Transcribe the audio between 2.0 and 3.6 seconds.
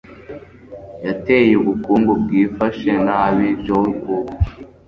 bwifashe nabi